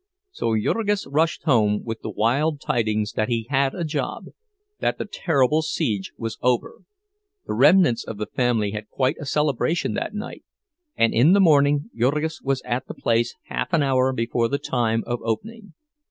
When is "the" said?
2.01-2.09, 4.97-5.05, 7.45-7.53, 8.17-8.25, 11.33-11.39, 12.87-12.95, 14.47-14.57